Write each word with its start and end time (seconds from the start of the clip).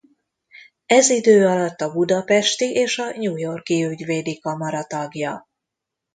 Ez 0.85 1.09
idő 1.09 1.47
alatt 1.47 1.81
a 1.81 1.91
Budapesti 1.91 2.71
és 2.71 2.97
a 2.97 3.11
New 3.17 3.35
York-i 3.37 3.83
Ügyvédi 3.85 4.39
Kamara 4.39 4.83
tagja. 4.83 5.45